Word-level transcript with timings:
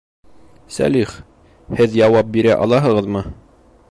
Сәлих, 0.77 1.11
һеҙ 1.81 1.95
яуап 2.01 2.33
бирә 2.39 2.57
алаһығыҙмы? 2.65 3.27